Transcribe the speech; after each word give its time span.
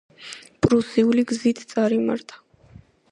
პრუსიული 0.67 1.25
გზით 1.31 1.61
წარიმართა. 1.73 2.41